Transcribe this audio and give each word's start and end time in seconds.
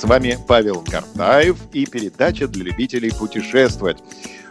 С 0.00 0.04
вами 0.04 0.38
Павел 0.48 0.82
Картаев 0.82 1.58
и 1.74 1.84
передача 1.84 2.48
для 2.48 2.64
любителей 2.64 3.12
путешествовать. 3.12 3.98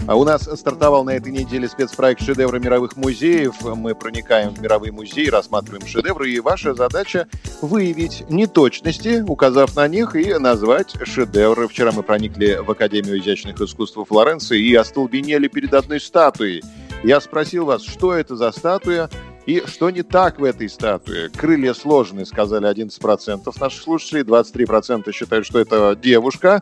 А 0.05 0.15
у 0.15 0.23
нас 0.23 0.43
стартовал 0.43 1.03
на 1.03 1.09
этой 1.09 1.31
неделе 1.31 1.67
спецпроект 1.67 2.21
«Шедевры 2.21 2.59
мировых 2.59 2.95
музеев». 2.95 3.55
Мы 3.63 3.95
проникаем 3.95 4.53
в 4.53 4.61
мировые 4.61 4.91
музеи, 4.91 5.25
рассматриваем 5.25 5.87
шедевры, 5.87 6.29
и 6.29 6.39
ваша 6.39 6.75
задача 6.75 7.27
выявить 7.63 8.29
неточности, 8.29 9.23
указав 9.27 9.75
на 9.75 9.87
них, 9.87 10.15
и 10.15 10.35
назвать 10.35 10.93
шедевры. 11.03 11.67
Вчера 11.67 11.91
мы 11.93 12.03
проникли 12.03 12.59
в 12.63 12.69
Академию 12.69 13.19
изящных 13.19 13.59
искусств 13.59 13.97
Флоренции 14.07 14.63
и 14.63 14.75
остолбенели 14.75 15.47
перед 15.47 15.73
одной 15.73 15.99
статуей. 15.99 16.61
Я 17.03 17.19
спросил 17.21 17.65
вас, 17.65 17.81
что 17.81 18.13
это 18.13 18.35
за 18.35 18.51
статуя, 18.51 19.09
и 19.49 19.63
что 19.65 19.89
не 19.89 20.03
так 20.03 20.39
в 20.39 20.43
этой 20.43 20.69
статуе? 20.69 21.29
Крылья 21.29 21.73
сложены, 21.73 22.23
сказали 22.27 22.69
11% 22.71 23.51
наших 23.59 23.81
слушателей, 23.81 24.21
23% 24.21 25.11
считают, 25.11 25.43
что 25.47 25.57
это 25.57 25.95
девушка. 25.95 26.61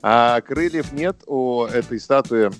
А 0.00 0.40
крыльев 0.40 0.92
нет 0.92 1.16
у 1.26 1.64
этой 1.64 2.00
статуи, 2.00 2.50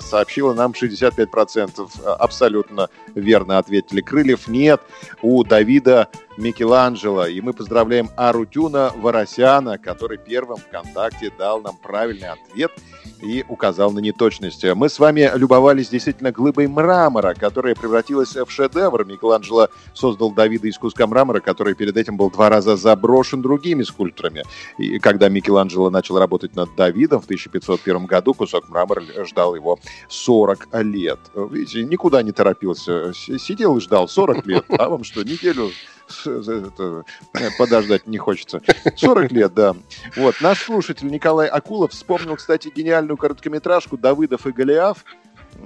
сообщила 0.00 0.54
нам 0.54 0.72
65%. 0.72 2.06
Абсолютно 2.06 2.88
верно 3.14 3.58
ответили. 3.58 4.00
Крыльев 4.00 4.48
нет 4.48 4.80
у 5.20 5.44
Давида 5.44 6.08
Микеланджело. 6.38 7.26
И 7.26 7.40
мы 7.40 7.52
поздравляем 7.52 8.10
Арутюна 8.16 8.92
Воросяна, 8.96 9.76
который 9.76 10.18
первым 10.18 10.58
ВКонтакте 10.58 11.32
дал 11.36 11.60
нам 11.60 11.76
правильный 11.76 12.28
ответ 12.28 12.70
и 13.20 13.44
указал 13.48 13.90
на 13.90 13.98
неточность. 13.98 14.64
Мы 14.64 14.88
с 14.88 15.00
вами 15.00 15.28
любовались 15.34 15.88
действительно 15.88 16.30
глыбой 16.30 16.68
мрамора, 16.68 17.34
которая 17.34 17.74
превратилась 17.74 18.36
в 18.36 18.48
шедевр. 18.50 19.04
Микеланджело 19.04 19.68
создал 19.94 20.30
Давида 20.30 20.68
из 20.68 20.78
куска 20.78 21.08
мрамора, 21.08 21.40
который 21.40 21.74
перед 21.74 21.96
этим 21.96 22.16
был 22.16 22.30
два 22.30 22.48
раза 22.48 22.76
заброшен 22.76 23.42
другими 23.42 23.82
скульпторами. 23.82 24.44
И 24.78 25.00
когда 25.00 25.28
Микеланджело 25.28 25.90
начал 25.90 26.18
работать 26.18 26.54
над 26.54 26.74
Давидом 26.76 27.20
в 27.20 27.24
1501 27.24 28.06
году, 28.06 28.34
кусок 28.34 28.68
мрамора 28.68 29.02
ждал 29.26 29.56
его 29.56 29.80
40 30.08 30.68
лет. 30.84 31.18
Видите, 31.34 31.82
никуда 31.82 32.22
не 32.22 32.30
торопился. 32.30 33.12
Сидел 33.12 33.76
и 33.76 33.80
ждал 33.80 34.06
40 34.06 34.46
лет. 34.46 34.64
А 34.68 34.88
вам 34.88 35.02
что, 35.02 35.24
неделю 35.24 35.70
подождать 37.58 38.06
не 38.06 38.18
хочется. 38.18 38.60
40 38.96 39.32
лет, 39.32 39.54
да. 39.54 39.76
Вот. 40.16 40.36
Наш 40.40 40.62
слушатель 40.62 41.08
Николай 41.08 41.48
Акулов 41.48 41.92
вспомнил, 41.92 42.36
кстати, 42.36 42.72
гениальную 42.74 43.16
короткометражку 43.16 43.96
«Давыдов 43.96 44.46
и 44.46 44.52
Голиаф», 44.52 45.04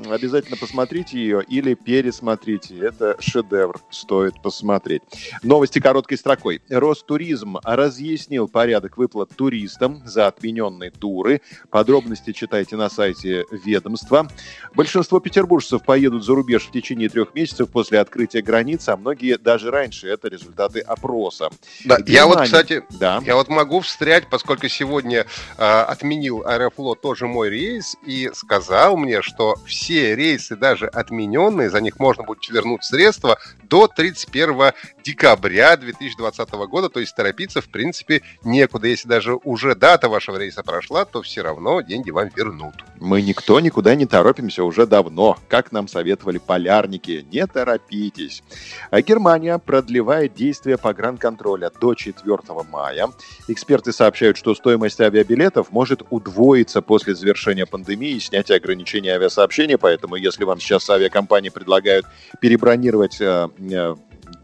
Обязательно 0.09 0.57
посмотрите 0.57 1.19
ее 1.19 1.43
или 1.47 1.75
пересмотрите. 1.75 2.79
Это 2.79 3.17
шедевр, 3.21 3.81
стоит 3.91 4.41
посмотреть. 4.43 5.03
Новости 5.43 5.81
короткой 5.81 6.17
строкой. 6.19 6.62
Ростуризм 6.71 7.59
разъяснил 7.62 8.48
порядок 8.48 8.97
выплат 8.97 9.31
туристам 9.37 10.03
за 10.07 10.29
отмененные 10.29 10.91
туры. 10.91 11.43
Подробности 11.70 12.33
читайте 12.33 12.77
на 12.77 12.89
сайте 12.89 13.45
ведомства. 13.51 14.29
Большинство 14.75 15.20
петербуржцев 15.20 15.85
поедут 15.85 16.25
за 16.25 16.35
рубеж 16.35 16.65
в 16.65 16.70
течение 16.70 17.09
трех 17.09 17.35
месяцев 17.35 17.69
после 17.70 18.01
открытия 18.01 18.41
границ, 18.41 18.89
а 18.89 18.97
многие 18.97 19.37
даже 19.37 19.70
раньше. 19.70 20.09
Это 20.09 20.29
результаты 20.29 20.81
опроса. 20.81 21.51
Да, 21.85 21.98
я 22.07 22.27
вот, 22.27 22.41
кстати, 22.41 22.83
да. 22.98 23.23
я 23.27 23.37
вот 23.37 23.48
могу 23.48 23.81
встрять, 23.81 24.29
поскольку 24.31 24.69
сегодня 24.69 25.27
э, 25.59 25.63
отменил 25.63 26.45
Аэрофлот 26.47 27.01
тоже 27.03 27.27
мой 27.27 27.51
рейс 27.51 27.97
и 28.07 28.31
сказал 28.33 28.97
мне, 28.97 29.20
что 29.20 29.57
все 29.67 29.82
все 29.83 30.15
рейсы, 30.15 30.55
даже 30.55 30.87
отмененные, 30.87 31.69
за 31.69 31.81
них 31.81 31.98
можно 31.98 32.23
будет 32.23 32.48
вернуть 32.48 32.85
средства 32.85 33.39
до 33.65 33.89
31 33.89 34.73
декабря 35.03 35.77
2020 35.77 36.51
года. 36.53 36.89
То 36.89 37.01
есть 37.01 37.17
торопиться, 37.17 37.61
в 37.61 37.69
принципе, 37.69 38.23
некуда. 38.45 38.87
Если 38.87 39.09
даже 39.09 39.35
уже 39.35 39.75
дата 39.75 40.09
вашего 40.09 40.37
рейса 40.37 40.63
прошла, 40.63 41.05
то 41.05 41.21
все 41.23 41.42
равно 41.42 41.81
деньги 41.81 42.11
вам 42.13 42.29
вернут. 42.29 42.85
Мы 43.02 43.20
никто 43.20 43.58
никуда 43.58 43.95
не 43.96 44.07
торопимся 44.07 44.63
уже 44.63 44.86
давно. 44.86 45.36
Как 45.48 45.73
нам 45.73 45.89
советовали 45.89 46.39
полярники, 46.39 47.27
не 47.33 47.46
торопитесь. 47.46 48.42
А 48.90 49.02
Германия 49.02 49.58
продлевает 49.58 50.35
действие 50.35 50.79
погранконтроля 50.79 51.70
до 51.80 51.95
4 51.95 52.39
мая. 52.70 53.08
Эксперты 53.48 53.92
сообщают, 53.92 54.36
что 54.36 54.55
стоимость 54.55 55.01
авиабилетов 55.01 55.73
может 55.73 56.02
удвоиться 56.11 56.80
после 56.80 57.14
завершения 57.14 57.67
пандемии 57.67 58.12
и 58.12 58.20
снятия 58.20 58.57
ограничений 58.57 59.08
авиасообщения 59.08 59.79
поэтому 59.79 60.14
если 60.17 60.45
вам 60.45 60.61
сейчас 60.61 60.89
авиакомпании 60.89 61.48
предлагают 61.48 62.07
перебронировать 62.41 63.20
э, 63.20 63.48
э, 63.58 63.96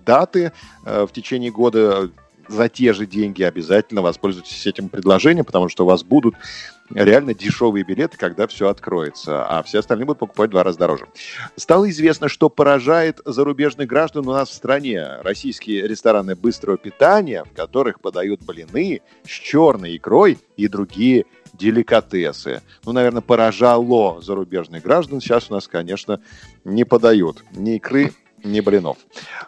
даты 0.05 0.53
э, 0.85 1.07
в 1.07 1.13
течение 1.13 1.51
года 1.51 2.11
за 2.49 2.69
те 2.69 2.93
же 2.93 3.07
деньги, 3.07 3.43
обязательно 3.43 4.03
воспользуйтесь 4.03 4.67
этим 4.67 4.89
предложением, 4.89 5.45
потому 5.45 5.69
что 5.69 5.85
у 5.85 5.87
вас 5.87 6.03
будут 6.03 6.35
реально 6.91 7.35
дешевые 7.35 7.85
билеты, 7.85 8.17
когда 8.17 8.47
все 8.47 8.69
откроется, 8.69 9.45
а 9.45 9.63
все 9.63 9.81
остальные 9.81 10.07
будут 10.07 10.21
покупать 10.21 10.49
в 10.49 10.53
два 10.53 10.65
раза 10.65 10.79
дороже. 10.79 11.07
Стало 11.57 11.89
известно, 11.91 12.29
что 12.29 12.49
поражает 12.49 13.21
зарубежных 13.25 13.87
граждан 13.89 14.27
у 14.27 14.33
нас 14.33 14.49
в 14.49 14.55
стране. 14.55 15.07
Российские 15.23 15.87
рестораны 15.87 16.35
быстрого 16.35 16.79
питания, 16.79 17.45
в 17.45 17.55
которых 17.55 18.01
подают 18.01 18.43
блины 18.43 19.03
с 19.25 19.31
черной 19.31 19.97
икрой 19.97 20.39
и 20.57 20.69
другие 20.69 21.27
деликатесы. 21.53 22.63
Ну, 22.85 22.93
наверное, 22.93 23.23
поражало 23.23 24.21
зарубежных 24.23 24.83
граждан. 24.83 25.21
Сейчас 25.21 25.51
у 25.51 25.55
нас, 25.55 25.67
конечно, 25.67 26.21
не 26.65 26.85
подают 26.85 27.43
ни 27.53 27.77
икры, 27.77 28.13
ни 28.45 28.61
блинов. 28.61 28.99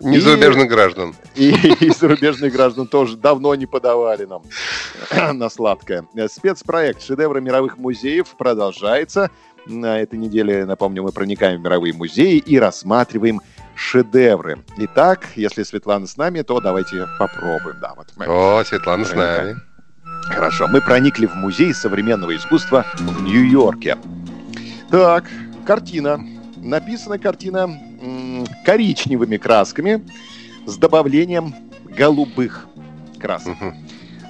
Ни 0.01 0.17
и, 0.17 0.21
зарубежных 0.21 0.69
граждан. 0.69 1.15
И, 1.35 1.51
и 1.51 1.91
зарубежных 1.91 2.53
граждан 2.53 2.87
тоже 2.87 3.17
давно 3.17 3.55
не 3.55 3.67
подавали 3.67 4.25
нам 4.25 4.43
на 5.39 5.49
сладкое. 5.49 6.07
Спецпроект 6.29 7.03
«Шедевры 7.03 7.41
мировых 7.41 7.79
музеев» 7.79 8.37
продолжается. 8.37 9.31
На 9.67 10.01
этой 10.01 10.19
неделе, 10.19 10.65
напомню, 10.65 11.03
мы 11.03 11.13
проникаем 11.13 11.61
в 11.61 11.65
мировые 11.65 11.93
музеи 11.93 12.39
и 12.39 12.59
рассматриваем 12.59 13.41
шедевры. 13.75 14.65
Итак, 14.79 15.29
если 15.37 15.63
Светлана 15.63 16.07
с 16.07 16.17
нами, 16.17 16.43
то 16.43 16.61
давайте 16.61 17.07
попробуем. 17.19 17.79
Да, 17.81 17.95
вот 17.97 18.09
мы 18.17 18.27
О, 18.27 18.65
Светлана 18.65 19.05
с 19.05 19.13
нами. 19.13 19.57
Хорошо, 20.25 20.69
мы 20.69 20.81
проникли 20.81 21.27
в 21.27 21.35
музей 21.35 21.75
современного 21.75 22.35
искусства 22.37 22.87
в 22.99 23.23
Нью-Йорке. 23.23 23.97
Так, 24.91 25.25
картина. 25.67 26.21
Написана 26.57 27.19
картина 27.19 27.71
коричневыми 28.65 29.37
красками 29.37 30.07
с 30.67 30.77
добавлением 30.77 31.55
голубых 31.85 32.67
красок. 33.19 33.61
Угу. 33.61 33.75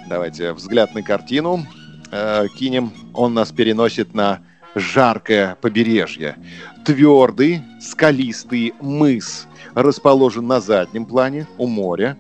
Давайте 0.09 0.53
взгляд 0.53 0.95
на 0.95 1.03
картину 1.03 1.67
э, 2.11 2.47
кинем. 2.59 2.93
Он 3.15 3.35
нас 3.35 3.53
переносит 3.53 4.15
на 4.15 4.41
жаркое 4.75 5.57
побережье. 5.61 6.37
Твердый, 6.85 7.63
скалистый 7.81 8.75
мыс 8.81 9.47
расположен 9.75 10.47
на 10.47 10.61
заднем 10.61 11.05
плане 11.05 11.47
у 11.59 11.67
моря. 11.67 12.17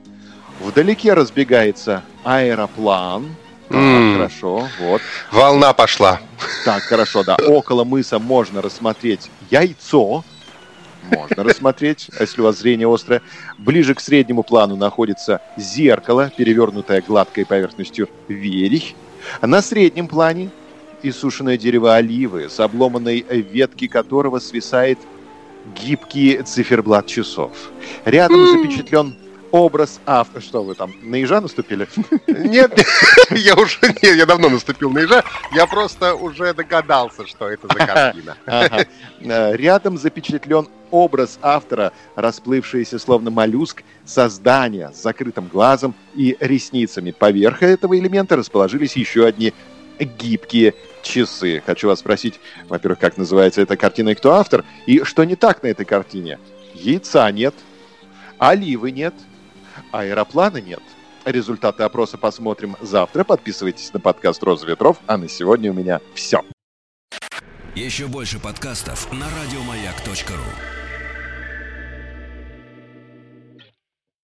Вдалеке 0.60 1.14
разбегается 1.14 2.02
аэроплан– 2.24 3.34
Mm. 3.70 4.14
Хорошо, 4.14 4.68
вот. 4.80 5.00
Волна 5.30 5.72
пошла. 5.72 6.20
Так, 6.64 6.82
хорошо, 6.82 7.22
да. 7.22 7.36
Около 7.46 7.84
мыса 7.84 8.18
можно 8.18 8.60
рассмотреть 8.60 9.30
яйцо. 9.50 10.24
Можно 11.10 11.42
рассмотреть, 11.44 12.10
если 12.18 12.40
у 12.40 12.44
вас 12.44 12.58
зрение 12.58 12.92
острое. 12.92 13.22
Ближе 13.58 13.94
к 13.94 14.00
среднему 14.00 14.42
плану 14.42 14.76
находится 14.76 15.40
зеркало, 15.56 16.30
перевернутое 16.36 17.02
гладкой 17.02 17.46
поверхностью 17.46 18.08
верих. 18.28 18.94
На 19.42 19.62
среднем 19.62 20.08
плане 20.08 20.50
иссушенное 21.02 21.56
дерево 21.56 21.94
оливы, 21.94 22.48
с 22.48 22.60
обломанной 22.60 23.24
ветки 23.28 23.86
которого 23.86 24.38
свисает 24.38 24.98
гибкий 25.82 26.42
циферблат 26.42 27.06
часов. 27.06 27.70
Рядом 28.04 28.46
запечатлен 28.46 29.16
образ 29.50 30.00
автора. 30.06 30.40
Что 30.40 30.62
вы 30.62 30.74
там, 30.74 30.92
на 31.02 31.16
ежа 31.16 31.40
наступили? 31.40 31.88
Нет, 32.26 32.72
я 33.30 33.54
уже, 33.54 33.78
нет, 34.02 34.16
я 34.16 34.26
давно 34.26 34.48
наступил 34.48 34.90
на 34.90 35.00
ежа. 35.00 35.24
Я 35.52 35.66
просто 35.66 36.14
уже 36.14 36.54
догадался, 36.54 37.26
что 37.26 37.48
это 37.48 37.68
за 37.68 37.74
картина. 37.74 38.36
Э, 38.46 39.56
рядом 39.56 39.98
запечатлен 39.98 40.68
образ 40.90 41.38
автора, 41.42 41.92
расплывшийся 42.16 42.98
словно 42.98 43.30
моллюск, 43.30 43.82
создания 44.04 44.90
с 44.92 45.02
закрытым 45.02 45.48
глазом 45.48 45.94
и 46.14 46.36
ресницами. 46.40 47.10
Поверх 47.10 47.62
этого 47.62 47.98
элемента 47.98 48.36
расположились 48.36 48.96
еще 48.96 49.26
одни 49.26 49.52
гибкие 49.98 50.74
часы. 51.02 51.62
Хочу 51.64 51.88
вас 51.88 52.00
спросить, 52.00 52.40
во-первых, 52.68 52.98
как 52.98 53.16
называется 53.16 53.62
эта 53.62 53.76
картина 53.76 54.10
и 54.10 54.14
кто 54.14 54.32
автор, 54.32 54.64
и 54.86 55.02
что 55.04 55.24
не 55.24 55.36
так 55.36 55.62
на 55.62 55.68
этой 55.68 55.84
картине? 55.84 56.38
Яйца 56.74 57.30
нет, 57.30 57.54
оливы 58.38 58.90
нет, 58.90 59.14
аэроплана 59.92 60.58
нет. 60.60 60.82
Результаты 61.24 61.82
опроса 61.82 62.18
посмотрим 62.18 62.76
завтра. 62.80 63.24
Подписывайтесь 63.24 63.92
на 63.92 64.00
подкаст 64.00 64.42
«Роза 64.42 64.66
ветров». 64.66 64.98
А 65.06 65.16
на 65.18 65.28
сегодня 65.28 65.70
у 65.70 65.74
меня 65.74 66.00
все. 66.14 66.42
Еще 67.74 68.06
больше 68.06 68.40
подкастов 68.40 69.12
на 69.12 69.26
радиомаяк.ру. 69.26 70.79